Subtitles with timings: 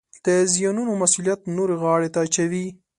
[0.25, 2.65] د زیانونو مسوولیت نورو غاړې ته اچوي